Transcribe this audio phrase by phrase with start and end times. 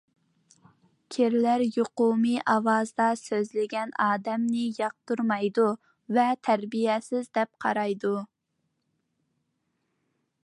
[1.15, 5.67] كىرلەر يۇقۇمى ئاۋازدا سۆزلىگەن ئادەمنى ياقتۇرمايدۇ
[6.19, 8.15] ۋە تەربىيەسىز دەپ قارايدۇ.